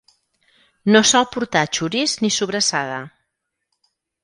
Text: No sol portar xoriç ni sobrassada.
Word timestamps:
No 0.95 1.01
sol 1.09 1.27
portar 1.35 1.63
xoriç 1.79 2.17
ni 2.23 2.33
sobrassada. 2.39 2.99